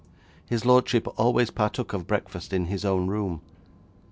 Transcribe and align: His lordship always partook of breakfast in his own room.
His 0.47 0.65
lordship 0.65 1.07
always 1.15 1.51
partook 1.51 1.93
of 1.93 2.07
breakfast 2.07 2.53
in 2.53 2.65
his 2.65 2.83
own 2.83 3.05
room. 3.05 3.39